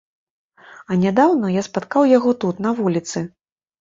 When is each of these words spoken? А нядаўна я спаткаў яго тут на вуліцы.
А 0.89 0.95
нядаўна 1.03 1.51
я 1.57 1.61
спаткаў 1.67 2.07
яго 2.17 2.33
тут 2.45 2.65
на 2.67 2.71
вуліцы. 2.81 3.17